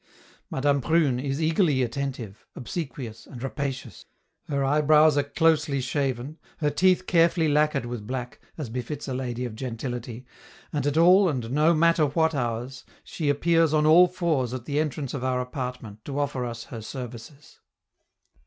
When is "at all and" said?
10.87-11.51